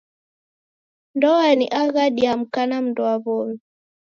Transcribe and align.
Ndoa 1.15 1.55
ni 1.55 1.67
aghadi 1.81 2.21
ya 2.25 2.37
mka 2.39 2.61
na 2.69 2.77
mndu 2.85 3.01
wa 3.07 3.15
w'omi. 3.25 3.59